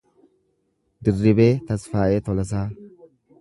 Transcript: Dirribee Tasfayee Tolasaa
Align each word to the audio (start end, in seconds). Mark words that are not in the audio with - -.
Dirribee 1.09 1.47
Tasfayee 1.67 2.25
Tolasaa 2.31 2.65